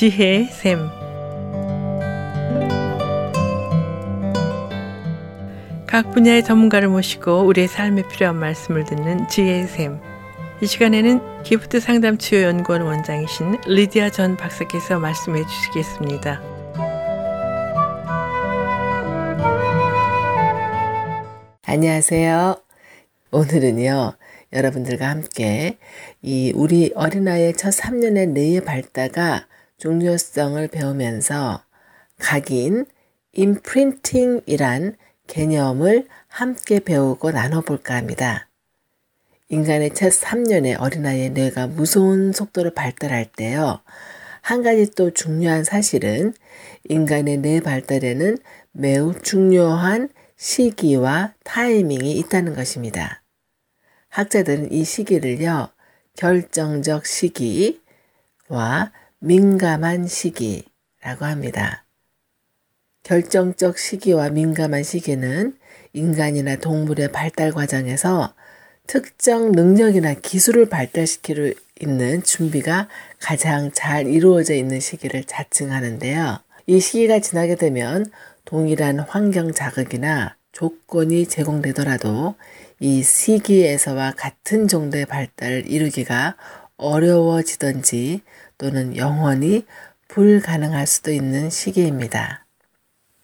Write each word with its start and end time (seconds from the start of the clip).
지혜의 0.00 0.46
샘. 0.46 0.88
각 5.86 6.10
분야의 6.12 6.42
전문가를 6.42 6.88
모시고 6.88 7.42
우리의 7.42 7.68
삶에 7.68 8.08
필요한 8.08 8.36
말씀을 8.36 8.86
듣는 8.86 9.28
지혜의 9.28 9.66
샘. 9.66 10.00
이 10.62 10.66
시간에는 10.66 11.42
기프트 11.42 11.80
상담 11.80 12.16
치유 12.16 12.44
연구원 12.44 12.80
원장이신 12.80 13.58
리디아 13.66 14.08
전 14.08 14.38
박사께서 14.38 14.98
말씀해 14.98 15.42
주시겠습니다. 15.46 16.40
안녕하세요. 21.66 22.56
오늘은요, 23.32 24.14
여러분들과 24.54 25.10
함께 25.10 25.76
이 26.22 26.54
우리 26.56 26.90
어린아이의 26.94 27.52
첫 27.58 27.68
3년의 27.74 28.28
뇌의 28.30 28.64
발달과 28.64 29.49
중요성을 29.80 30.68
배우면서 30.68 31.64
각인 32.18 32.84
임프린팅이란 33.32 34.96
개념을 35.26 36.06
함께 36.28 36.80
배우고 36.80 37.30
나눠볼까 37.30 37.96
합니다. 37.96 38.48
인간의 39.48 39.94
첫 39.94 40.10
3년의 40.10 40.78
어린아이의 40.78 41.30
뇌가 41.30 41.68
무서운 41.68 42.32
속도로 42.32 42.74
발달할 42.74 43.32
때요. 43.32 43.80
한 44.42 44.62
가지 44.62 44.90
또 44.90 45.12
중요한 45.12 45.64
사실은 45.64 46.34
인간의 46.90 47.38
뇌 47.38 47.60
발달에는 47.60 48.36
매우 48.72 49.14
중요한 49.22 50.10
시기와 50.36 51.32
타이밍이 51.44 52.12
있다는 52.18 52.54
것입니다. 52.54 53.22
학자들은 54.10 54.72
이 54.72 54.84
시기를요, 54.84 55.70
결정적 56.16 57.06
시기와 57.06 57.80
민감한 59.22 60.06
시기라고 60.06 61.26
합니다. 61.26 61.84
결정적 63.02 63.76
시기와 63.78 64.30
민감한 64.30 64.82
시기는 64.82 65.58
인간이나 65.92 66.56
동물의 66.56 67.12
발달 67.12 67.52
과정에서 67.52 68.32
특정 68.86 69.52
능력이나 69.52 70.14
기술을 70.14 70.70
발달시키려 70.70 71.52
있는 71.82 72.22
준비가 72.22 72.88
가장 73.20 73.70
잘 73.72 74.06
이루어져 74.06 74.54
있는 74.54 74.80
시기를 74.80 75.24
자칭하는데요. 75.24 76.38
이 76.66 76.80
시기가 76.80 77.18
지나게 77.18 77.56
되면 77.56 78.10
동일한 78.46 79.00
환경 79.00 79.52
자극이나 79.52 80.34
조건이 80.52 81.26
제공되더라도 81.26 82.36
이 82.80 83.02
시기에서와 83.02 84.14
같은 84.16 84.66
정도의 84.66 85.04
발달을 85.04 85.70
이루기가 85.70 86.36
어려워지던지 86.78 88.22
또는 88.60 88.94
영원히 88.94 89.64
불가능할 90.08 90.86
수도 90.86 91.10
있는 91.10 91.48
시기입니다. 91.48 92.44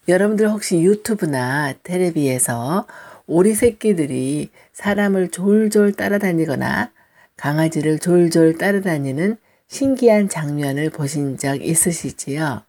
여러분들 0.07 0.49
혹시 0.49 0.81
유튜브나 0.81 1.73
텔레비에서 1.83 2.87
오리 3.27 3.53
새끼들이 3.53 4.49
사람을 4.73 5.29
졸졸 5.29 5.93
따라다니거나 5.93 6.91
강아지를 7.35 7.99
졸졸 7.99 8.57
따라다니는 8.57 9.37
신기한 9.67 10.27
장면을 10.27 10.89
보신 10.89 11.37
적 11.37 11.61
있으시지요? 11.61 12.63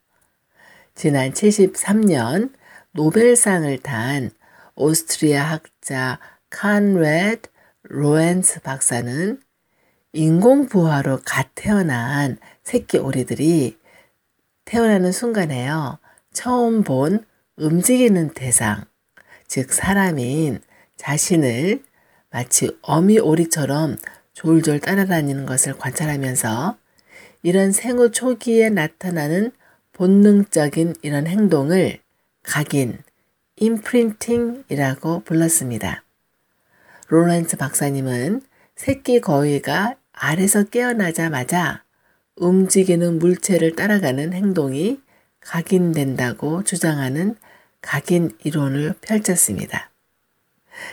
지난 0.94 1.32
73년 1.32 2.52
노벨상을 2.90 3.78
탄 3.78 4.30
오스트리아 4.74 5.42
학자 5.42 6.18
콘라드 6.50 7.48
로렌츠 7.84 8.60
박사는 8.60 9.40
인공부화로 10.12 11.20
갓 11.24 11.48
태어난 11.54 12.38
새끼 12.62 12.98
오리들이 12.98 13.76
태어나는 14.64 15.12
순간에요. 15.12 15.98
처음 16.32 16.82
본 16.82 17.24
움직이는 17.56 18.32
대상, 18.34 18.84
즉 19.46 19.72
사람인 19.72 20.60
자신을 20.96 21.82
마치 22.30 22.76
어미 22.82 23.18
오리처럼 23.18 23.96
졸졸 24.32 24.80
따라다니는 24.80 25.46
것을 25.46 25.76
관찰하면서 25.76 26.76
이런 27.42 27.72
생후 27.72 28.10
초기에 28.10 28.70
나타나는 28.70 29.52
본능적인 29.92 30.94
이런 31.02 31.26
행동을 31.26 31.98
각인, 32.42 32.98
임프린팅이라고 33.56 35.20
불렀습니다. 35.20 36.04
로렌스 37.08 37.56
박사님은 37.56 38.42
새끼 38.78 39.20
거위가 39.20 39.96
알에서 40.12 40.62
깨어나자마자 40.62 41.82
움직이는 42.36 43.18
물체를 43.18 43.74
따라가는 43.74 44.32
행동이 44.32 45.00
각인된다고 45.40 46.62
주장하는 46.62 47.34
각인 47.82 48.38
이론을 48.44 48.94
펼쳤습니다. 49.00 49.90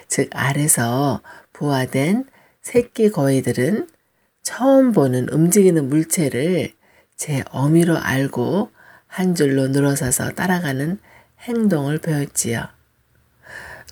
즉, 0.07 0.29
알에서 0.33 1.21
부화된 1.53 2.25
새끼 2.63 3.11
거위들은 3.11 3.87
처음 4.41 4.91
보는 4.91 5.29
움직이는 5.29 5.87
물체를 5.87 6.73
제 7.15 7.43
어미로 7.51 7.99
알고 7.99 8.71
한 9.05 9.35
줄로 9.35 9.67
늘어서서 9.67 10.31
따라가는 10.31 10.97
행동을 11.41 11.99
배웠지요. 11.99 12.74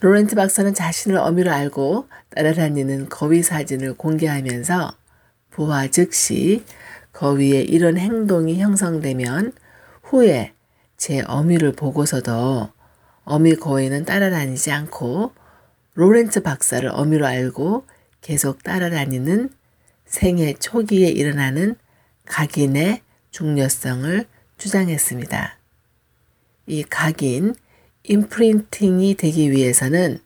로렌트 0.03 0.35
박사는 0.35 0.73
자신을 0.73 1.15
어미로 1.15 1.49
알고 1.49 2.09
따라다니는 2.31 3.07
거위 3.07 3.41
사진을 3.41 3.93
공개하면서 3.93 4.97
부화 5.49 5.87
즉시 5.87 6.65
거위의 7.13 7.63
이런 7.63 7.97
행동이 7.97 8.59
형성되면 8.59 9.53
후에 10.01 10.51
제 10.97 11.21
어미를 11.25 11.71
보고서도 11.71 12.69
어미 13.23 13.55
거위는 13.55 14.03
따라다니지 14.03 14.73
않고 14.73 15.31
로렌츠 15.93 16.41
박사를 16.43 16.89
어미로 16.91 17.25
알고 17.25 17.85
계속 18.19 18.61
따라다니는 18.61 19.51
생애 20.05 20.53
초기에 20.55 21.07
일어나는 21.07 21.77
각인의 22.25 22.99
중요성을 23.31 24.25
주장했습니다. 24.57 25.57
이 26.67 26.83
각인, 26.83 27.55
임프린팅이 28.05 29.15
되기 29.15 29.49
위해서는 29.51 30.19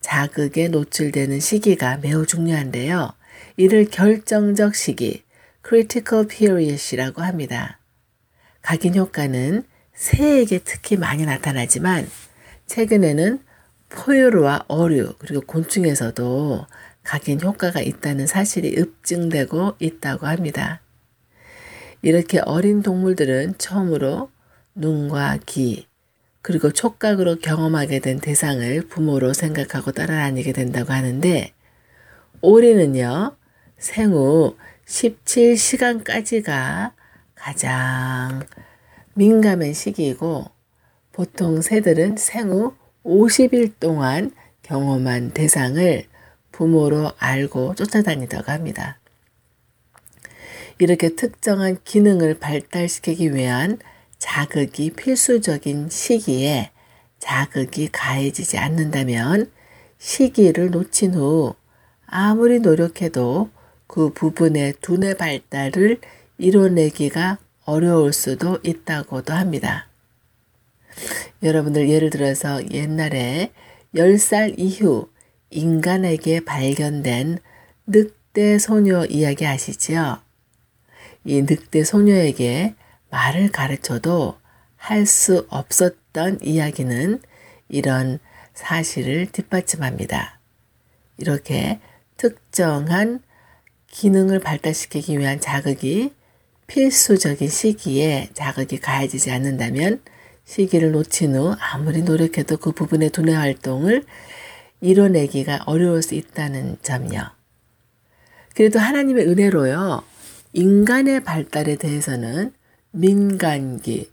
자극에 0.00 0.68
노출되는 0.68 1.40
시기가 1.40 1.96
매우 1.96 2.24
중요한데요. 2.24 3.12
이를 3.56 3.86
결정적 3.86 4.76
시기, 4.76 5.24
critical 5.66 6.28
period이라고 6.28 7.22
합니다. 7.22 7.80
각인 8.62 8.94
효과는 8.94 9.64
새에게 9.94 10.60
특히 10.60 10.96
많이 10.96 11.26
나타나지만 11.26 12.08
최근에는 12.66 13.40
포유류와 13.88 14.66
어류 14.68 15.14
그리고 15.18 15.40
곤충에서도 15.40 16.66
각인 17.02 17.40
효과가 17.40 17.80
있다는 17.80 18.28
사실이 18.28 18.68
입증되고 18.68 19.74
있다고 19.80 20.28
합니다. 20.28 20.82
이렇게 22.02 22.38
어린 22.38 22.82
동물들은 22.82 23.58
처음으로 23.58 24.30
눈과 24.76 25.38
귀, 25.46 25.87
그리고 26.48 26.72
촉각으로 26.72 27.36
경험하게 27.40 27.98
된 27.98 28.20
대상을 28.20 28.80
부모로 28.88 29.34
생각하고 29.34 29.92
따라다니게 29.92 30.54
된다고 30.54 30.94
하는데, 30.94 31.52
오리는요, 32.40 33.36
생후 33.76 34.56
17시간까지가 34.86 36.92
가장 37.34 38.46
민감한 39.12 39.74
시기이고, 39.74 40.46
보통 41.12 41.60
새들은 41.60 42.16
생후 42.16 42.74
50일 43.04 43.74
동안 43.78 44.30
경험한 44.62 45.32
대상을 45.32 46.04
부모로 46.50 47.12
알고 47.18 47.74
쫓아다니다고 47.74 48.50
합니다. 48.50 48.98
이렇게 50.78 51.14
특정한 51.14 51.76
기능을 51.84 52.38
발달시키기 52.38 53.34
위한 53.34 53.76
자극이 54.18 54.90
필수적인 54.90 55.88
시기에 55.90 56.70
자극이 57.18 57.88
가해지지 57.90 58.58
않는다면 58.58 59.50
시기를 59.98 60.70
놓친 60.70 61.14
후 61.14 61.54
아무리 62.06 62.60
노력해도 62.60 63.50
그 63.86 64.10
부분의 64.10 64.74
두뇌 64.80 65.14
발달을 65.14 66.00
이뤄내기가 66.38 67.38
어려울 67.64 68.12
수도 68.12 68.58
있다고도 68.62 69.32
합니다. 69.32 69.88
여러분들 71.42 71.88
예를 71.88 72.10
들어서 72.10 72.60
옛날에 72.70 73.52
10살 73.94 74.54
이후 74.56 75.08
인간에게 75.50 76.44
발견된 76.44 77.38
늑대 77.86 78.58
소녀 78.58 79.04
이야기 79.06 79.46
아시죠? 79.46 80.18
이 81.24 81.42
늑대 81.42 81.84
소녀에게 81.84 82.74
말을 83.10 83.50
가르쳐도 83.50 84.38
할 84.76 85.06
수 85.06 85.46
없었던 85.50 86.40
이야기는 86.42 87.20
이런 87.68 88.18
사실을 88.54 89.26
뒷받침합니다. 89.26 90.40
이렇게 91.18 91.80
특정한 92.16 93.20
기능을 93.88 94.40
발달시키기 94.40 95.18
위한 95.18 95.40
자극이 95.40 96.12
필수적인 96.66 97.48
시기에 97.48 98.30
자극이 98.34 98.78
가해지지 98.78 99.30
않는다면 99.30 100.02
시기를 100.44 100.92
놓친 100.92 101.34
후 101.34 101.54
아무리 101.58 102.02
노력해도 102.02 102.56
그 102.56 102.72
부분의 102.72 103.10
두뇌 103.10 103.34
활동을 103.34 104.04
이뤄내기가 104.80 105.64
어려울 105.66 106.02
수 106.02 106.14
있다는 106.14 106.78
점요. 106.82 107.30
그래도 108.54 108.78
하나님의 108.78 109.26
은혜로요. 109.26 110.02
인간의 110.52 111.24
발달에 111.24 111.76
대해서는 111.76 112.52
민간기, 112.90 114.10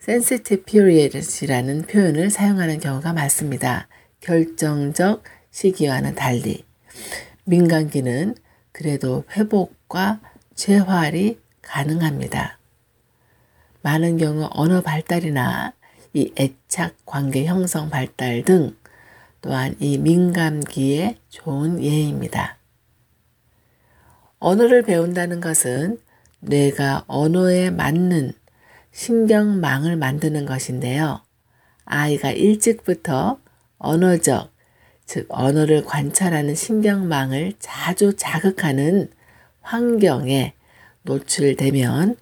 sensitive 0.00 0.64
period이라는 0.64 1.82
표현을 1.82 2.30
사용하는 2.30 2.78
경우가 2.78 3.12
많습니다. 3.12 3.88
결정적 4.20 5.24
시기와는 5.50 6.14
달리 6.14 6.64
민간기는 7.44 8.36
그래도 8.70 9.24
회복과 9.32 10.20
재활이 10.54 11.40
가능합니다. 11.62 12.58
많은 13.82 14.18
경우 14.18 14.48
언어 14.52 14.82
발달이나 14.82 15.74
이 16.12 16.32
애착 16.38 16.94
관계 17.04 17.44
형성 17.46 17.90
발달 17.90 18.44
등 18.44 18.76
또한 19.40 19.74
이 19.80 19.98
민감기에 19.98 21.18
좋은 21.28 21.82
예입니다. 21.82 22.56
언어를 24.38 24.82
배운다는 24.82 25.40
것은 25.40 25.98
뇌가 26.40 27.04
언어에 27.06 27.70
맞는 27.70 28.32
신경망을 28.92 29.96
만드는 29.96 30.46
것인데요. 30.46 31.22
아이가 31.84 32.30
일찍부터 32.30 33.38
언어적, 33.78 34.52
즉 35.04 35.26
언어를 35.28 35.84
관찰하는 35.84 36.54
신경망을 36.54 37.54
자주 37.58 38.14
자극하는 38.16 39.10
환경에 39.60 40.54
노출되면 41.02 42.16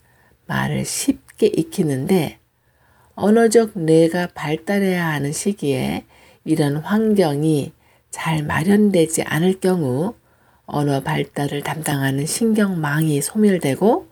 말을 0.47 0.85
쉽게 0.85 1.47
익히는데 1.47 2.39
언어적 3.15 3.79
뇌가 3.79 4.29
발달해야 4.35 5.07
하는 5.07 5.33
시기에 5.33 6.05
이런 6.45 6.77
환경이 6.77 7.73
잘 8.11 8.43
마련되지 8.43 9.23
않을 9.23 9.61
경우 9.61 10.15
언어 10.71 11.01
발달을 11.01 11.63
담당하는 11.63 12.27
신경망이 12.27 13.23
소멸되고 13.23 14.07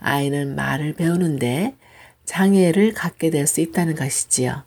아이는 0.00 0.56
말을 0.56 0.94
배우는데 0.94 1.76
장애를 2.24 2.92
갖게 2.92 3.30
될 3.30 3.46
수 3.46 3.60
있다는 3.60 3.94
것이지요. 3.94 4.64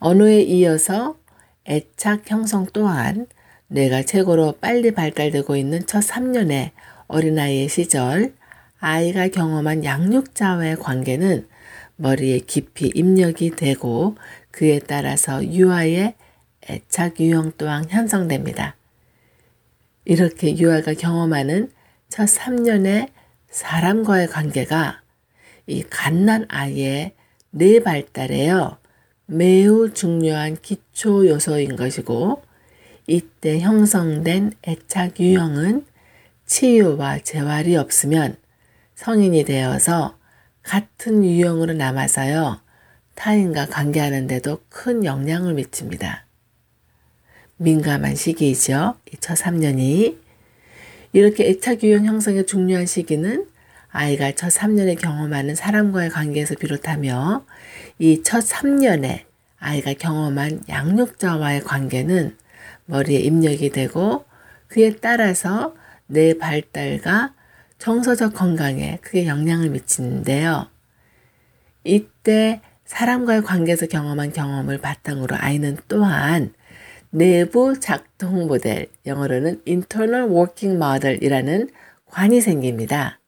언어에 0.00 0.42
이어서 0.42 1.16
애착 1.64 2.28
형성 2.28 2.66
또한 2.72 3.26
뇌가 3.68 4.02
최고로 4.02 4.56
빨리 4.60 4.90
발달되고 4.90 5.54
있는 5.54 5.86
첫 5.86 6.00
3년의 6.00 6.70
어린아이의 7.06 7.68
시절 7.68 8.34
아이가 8.80 9.28
경험한 9.28 9.84
양육자와의 9.84 10.76
관계는 10.76 11.46
머리에 11.96 12.40
깊이 12.40 12.90
입력이 12.94 13.50
되고 13.50 14.16
그에 14.50 14.80
따라서 14.80 15.44
유아의 15.44 16.14
애착 16.68 17.20
유형 17.20 17.52
또한 17.58 17.88
형성됩니다. 17.88 18.77
이렇게 20.08 20.56
유아가 20.56 20.94
경험하는 20.94 21.70
첫 22.08 22.24
3년의 22.24 23.10
사람과의 23.50 24.28
관계가 24.28 25.02
이 25.66 25.82
갓난 25.82 26.46
아이의 26.48 27.12
뇌 27.50 27.80
발달에요. 27.80 28.78
매우 29.26 29.92
중요한 29.92 30.56
기초 30.62 31.28
요소인 31.28 31.76
것이고 31.76 32.42
이때 33.06 33.60
형성된 33.60 34.54
애착 34.66 35.20
유형은 35.20 35.84
치유와 36.46 37.18
재활이 37.18 37.76
없으면 37.76 38.38
성인이 38.94 39.44
되어서 39.44 40.16
같은 40.62 41.22
유형으로 41.22 41.74
남아서요. 41.74 42.62
타인과 43.14 43.66
관계하는데도 43.66 44.60
큰 44.70 45.04
영향을 45.04 45.52
미칩니다. 45.52 46.27
민감한 47.58 48.14
시기이죠. 48.14 48.94
첫 49.20 49.34
3년이. 49.34 50.16
이렇게 51.12 51.48
애착 51.48 51.82
유형 51.82 52.06
형성의 52.06 52.46
중요한 52.46 52.86
시기는 52.86 53.46
아이가 53.90 54.32
첫 54.32 54.48
3년에 54.48 55.00
경험하는 55.00 55.54
사람과의 55.54 56.10
관계에서 56.10 56.54
비롯하며 56.54 57.44
이 57.98 58.22
첫 58.22 58.40
3년에 58.40 59.24
아이가 59.58 59.92
경험한 59.94 60.62
양육자와의 60.68 61.62
관계는 61.62 62.36
머리에 62.86 63.18
입력이 63.18 63.70
되고 63.70 64.24
그에 64.68 64.96
따라서 64.96 65.74
내 66.06 66.38
발달과 66.38 67.34
정서적 67.78 68.34
건강에 68.34 68.98
크게 69.02 69.26
영향을 69.26 69.70
미치는데요. 69.70 70.68
이때 71.84 72.60
사람과의 72.84 73.42
관계에서 73.42 73.86
경험한 73.86 74.32
경험을 74.32 74.78
바탕으로 74.78 75.36
아이는 75.38 75.76
또한 75.88 76.52
내부 77.10 77.80
작동 77.80 78.46
모델, 78.46 78.88
영어로는 79.06 79.62
internal 79.66 80.30
working 80.30 80.76
model이라는 80.76 81.70
관이 82.06 82.40
생깁니다. 82.40 83.20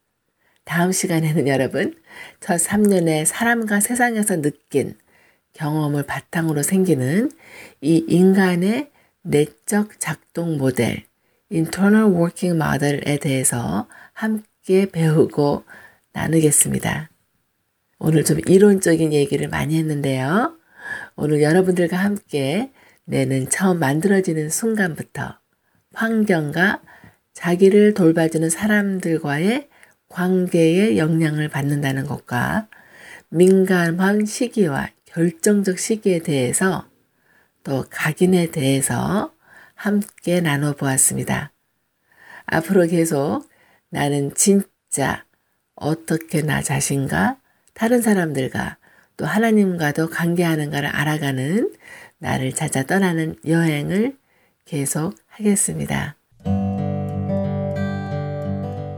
다음 0.65 0.93
시간에는 0.93 1.49
여러분, 1.49 1.95
저 2.41 2.55
3년의 2.55 3.25
사람과 3.25 3.81
세상에서 3.81 4.43
느낀 4.43 4.97
경험을 5.55 6.05
바탕으로 6.05 6.63
생기는 6.63 7.31
이 7.81 8.05
인간의 8.07 8.91
내적 9.23 9.99
작동 9.99 10.59
모델, 10.59 11.05
internal 11.51 12.13
working 12.13 12.63
model에 12.63 13.19
대해서 13.19 13.89
함께 14.13 14.87
배우고 14.91 15.65
나누겠습니다. 16.13 17.11
오늘 17.99 18.25
좀 18.25 18.39
이론적인 18.47 19.13
얘기를 19.13 19.49
많이 19.49 19.77
했는데요. 19.79 20.57
오늘 21.17 21.43
여러분들과 21.43 21.97
함께 21.97 22.71
뇌는 23.11 23.49
처음 23.51 23.81
만들어지는 23.81 24.51
순간부터 24.51 25.37
환경과 25.95 26.81
자기를 27.33 27.95
돌봐주는 27.95 28.49
사람들과의 28.49 29.69
관계에 30.09 30.97
영향을 30.97 31.49
받는다는 31.49 32.07
것과 32.07 32.69
민감한 33.29 34.27
시기와 34.27 34.91
결정적 35.07 35.81
시기에 35.81 36.21
대해서 36.21 36.89
또 37.65 37.85
각인에 37.91 38.53
대해서 38.53 39.33
함께 39.75 40.41
나눠보았습니다. 40.41 41.53
앞으로 42.47 42.87
계속 42.87 43.49
나는 43.89 44.33
진짜 44.35 45.25
어떻게 45.75 46.43
나 46.43 46.63
자신과 46.63 47.39
다른 47.75 48.03
사람들과 48.03 48.79
또 49.17 49.27
하나님과도 49.27 50.11
관계하는가를 50.11 50.89
알아가는 50.89 51.73
나를 52.21 52.53
찾아 52.53 52.85
떠나는 52.85 53.35
여행을 53.47 54.17
계속 54.65 55.15
하겠습니다. 55.29 56.17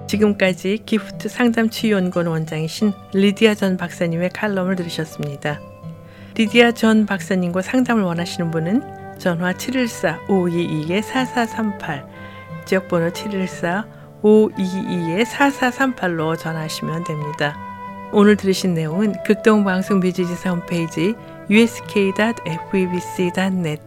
지금까지 0.09 0.81
기프트 0.85 1.29
상담 1.31 1.71
치유연구원 1.71 2.27
원장이신 2.27 2.93
리디아 3.15 3.55
전 3.55 3.79
박사님의 3.79 4.29
칼럼을 4.31 4.77
들으셨습니다. 4.77 5.59
리디아 6.35 6.73
전 6.73 7.07
박사님과 7.07 7.63
상담을 7.63 8.03
원하시는 8.03 8.51
분은 8.51 8.83
전화 9.19 9.55
714-522-4438, 9.55 12.07
지역번호 12.67 13.09
714-522-4438로 14.23 16.39
전화하시면 16.39 17.05
됩니다. 17.05 17.57
오늘 18.13 18.37
들으신 18.37 18.75
내용은 18.75 19.15
극동방송 19.25 20.01
뮤지지사 20.01 20.51
홈페이지 20.51 21.15
usk.febc.net, 21.53 23.83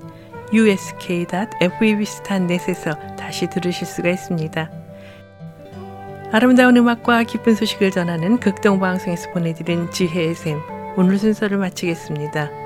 usk.febc.net에서 0.54 2.94
다시 3.16 3.50
들으실 3.50 3.88
수가 3.88 4.10
있습니다. 4.10 4.70
아름다운 6.32 6.78
음악과 6.78 7.24
기쁜 7.24 7.56
소식을 7.56 7.90
전하는 7.90 8.40
극동방송에서 8.40 9.32
보내드린 9.32 9.90
지혜의 9.90 10.36
샘 10.36 10.62
오늘 10.96 11.18
순서를 11.18 11.58
마치겠습니다. 11.58 12.65